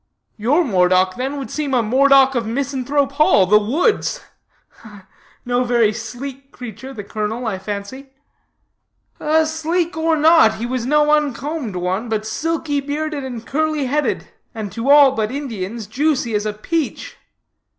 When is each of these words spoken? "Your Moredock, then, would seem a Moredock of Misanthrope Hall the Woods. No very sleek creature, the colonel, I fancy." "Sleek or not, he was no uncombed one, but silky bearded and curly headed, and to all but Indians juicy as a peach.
"Your 0.35 0.63
Moredock, 0.63 1.13
then, 1.15 1.37
would 1.37 1.51
seem 1.51 1.75
a 1.75 1.83
Moredock 1.83 2.33
of 2.33 2.47
Misanthrope 2.47 3.11
Hall 3.11 3.45
the 3.45 3.59
Woods. 3.59 4.19
No 5.45 5.63
very 5.63 5.93
sleek 5.93 6.51
creature, 6.51 6.91
the 6.91 7.03
colonel, 7.03 7.45
I 7.45 7.59
fancy." 7.59 8.09
"Sleek 9.45 9.95
or 9.95 10.15
not, 10.15 10.55
he 10.55 10.65
was 10.65 10.87
no 10.87 11.11
uncombed 11.11 11.75
one, 11.75 12.09
but 12.09 12.25
silky 12.25 12.79
bearded 12.81 13.23
and 13.23 13.45
curly 13.45 13.85
headed, 13.85 14.27
and 14.55 14.71
to 14.71 14.89
all 14.89 15.11
but 15.11 15.31
Indians 15.31 15.85
juicy 15.85 16.33
as 16.33 16.47
a 16.47 16.53
peach. 16.53 17.15